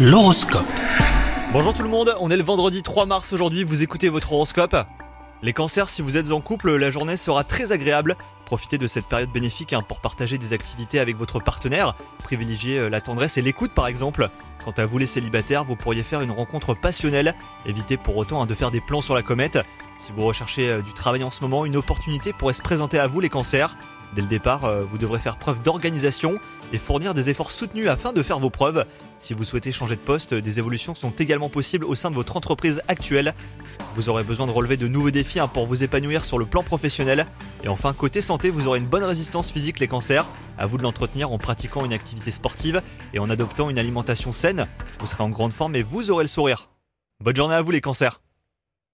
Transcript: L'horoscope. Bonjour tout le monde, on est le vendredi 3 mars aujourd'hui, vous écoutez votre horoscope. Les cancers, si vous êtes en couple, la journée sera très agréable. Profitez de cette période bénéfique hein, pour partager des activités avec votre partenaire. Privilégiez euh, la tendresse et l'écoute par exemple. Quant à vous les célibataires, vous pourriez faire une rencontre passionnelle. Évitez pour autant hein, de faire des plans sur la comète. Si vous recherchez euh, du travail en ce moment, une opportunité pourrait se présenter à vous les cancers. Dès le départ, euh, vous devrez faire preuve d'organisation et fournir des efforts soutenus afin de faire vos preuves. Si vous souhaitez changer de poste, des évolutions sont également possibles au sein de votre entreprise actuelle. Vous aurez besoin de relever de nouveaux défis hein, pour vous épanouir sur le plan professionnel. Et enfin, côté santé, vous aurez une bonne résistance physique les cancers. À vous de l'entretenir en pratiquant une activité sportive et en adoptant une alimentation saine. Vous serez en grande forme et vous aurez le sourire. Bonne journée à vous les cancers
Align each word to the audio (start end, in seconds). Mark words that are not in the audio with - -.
L'horoscope. 0.00 0.64
Bonjour 1.52 1.74
tout 1.74 1.82
le 1.82 1.88
monde, 1.88 2.14
on 2.20 2.30
est 2.30 2.36
le 2.36 2.44
vendredi 2.44 2.84
3 2.84 3.04
mars 3.04 3.32
aujourd'hui, 3.32 3.64
vous 3.64 3.82
écoutez 3.82 4.08
votre 4.08 4.32
horoscope. 4.32 4.76
Les 5.42 5.52
cancers, 5.52 5.88
si 5.88 6.02
vous 6.02 6.16
êtes 6.16 6.30
en 6.30 6.40
couple, 6.40 6.76
la 6.76 6.92
journée 6.92 7.16
sera 7.16 7.42
très 7.42 7.72
agréable. 7.72 8.16
Profitez 8.44 8.78
de 8.78 8.86
cette 8.86 9.06
période 9.06 9.32
bénéfique 9.32 9.72
hein, 9.72 9.80
pour 9.80 9.98
partager 9.98 10.38
des 10.38 10.52
activités 10.52 11.00
avec 11.00 11.16
votre 11.16 11.40
partenaire. 11.40 11.96
Privilégiez 12.22 12.78
euh, 12.78 12.88
la 12.88 13.00
tendresse 13.00 13.38
et 13.38 13.42
l'écoute 13.42 13.72
par 13.72 13.88
exemple. 13.88 14.30
Quant 14.64 14.70
à 14.76 14.86
vous 14.86 14.98
les 14.98 15.06
célibataires, 15.06 15.64
vous 15.64 15.74
pourriez 15.74 16.04
faire 16.04 16.20
une 16.20 16.30
rencontre 16.30 16.74
passionnelle. 16.74 17.34
Évitez 17.66 17.96
pour 17.96 18.16
autant 18.16 18.40
hein, 18.40 18.46
de 18.46 18.54
faire 18.54 18.70
des 18.70 18.80
plans 18.80 19.00
sur 19.00 19.16
la 19.16 19.24
comète. 19.24 19.58
Si 19.96 20.12
vous 20.12 20.24
recherchez 20.24 20.68
euh, 20.68 20.80
du 20.80 20.92
travail 20.92 21.24
en 21.24 21.32
ce 21.32 21.40
moment, 21.40 21.64
une 21.64 21.76
opportunité 21.76 22.32
pourrait 22.32 22.52
se 22.52 22.62
présenter 22.62 23.00
à 23.00 23.08
vous 23.08 23.18
les 23.18 23.30
cancers. 23.30 23.76
Dès 24.14 24.22
le 24.22 24.28
départ, 24.28 24.64
euh, 24.64 24.82
vous 24.82 24.98
devrez 24.98 25.18
faire 25.18 25.36
preuve 25.36 25.62
d'organisation 25.62 26.38
et 26.72 26.78
fournir 26.78 27.14
des 27.14 27.30
efforts 27.30 27.50
soutenus 27.50 27.88
afin 27.88 28.12
de 28.12 28.22
faire 28.22 28.38
vos 28.38 28.50
preuves. 28.50 28.84
Si 29.18 29.34
vous 29.34 29.44
souhaitez 29.44 29.72
changer 29.72 29.96
de 29.96 30.00
poste, 30.00 30.34
des 30.34 30.58
évolutions 30.58 30.94
sont 30.94 31.10
également 31.10 31.48
possibles 31.48 31.84
au 31.84 31.94
sein 31.94 32.10
de 32.10 32.14
votre 32.14 32.36
entreprise 32.36 32.82
actuelle. 32.88 33.34
Vous 33.94 34.08
aurez 34.08 34.24
besoin 34.24 34.46
de 34.46 34.52
relever 34.52 34.76
de 34.76 34.88
nouveaux 34.88 35.10
défis 35.10 35.40
hein, 35.40 35.48
pour 35.48 35.66
vous 35.66 35.82
épanouir 35.82 36.24
sur 36.24 36.38
le 36.38 36.46
plan 36.46 36.62
professionnel. 36.62 37.26
Et 37.64 37.68
enfin, 37.68 37.92
côté 37.92 38.20
santé, 38.20 38.50
vous 38.50 38.66
aurez 38.66 38.78
une 38.78 38.86
bonne 38.86 39.04
résistance 39.04 39.50
physique 39.50 39.80
les 39.80 39.88
cancers. 39.88 40.26
À 40.56 40.66
vous 40.66 40.78
de 40.78 40.82
l'entretenir 40.82 41.32
en 41.32 41.38
pratiquant 41.38 41.84
une 41.84 41.92
activité 41.92 42.30
sportive 42.30 42.82
et 43.14 43.18
en 43.18 43.30
adoptant 43.30 43.70
une 43.70 43.78
alimentation 43.78 44.32
saine. 44.32 44.66
Vous 45.00 45.06
serez 45.06 45.24
en 45.24 45.30
grande 45.30 45.52
forme 45.52 45.74
et 45.76 45.82
vous 45.82 46.10
aurez 46.10 46.24
le 46.24 46.28
sourire. 46.28 46.68
Bonne 47.20 47.36
journée 47.36 47.54
à 47.54 47.62
vous 47.62 47.70
les 47.70 47.80
cancers 47.80 48.20